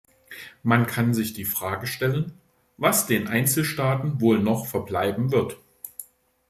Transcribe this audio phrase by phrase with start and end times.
[0.63, 2.31] Man kann sich die Frage stellen,
[2.77, 5.59] was den Einzelstaaten wohl noch verbleiben wird.